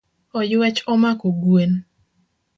Oyuech 0.39 0.79
omako 0.93 1.27
gwen. 1.41 1.71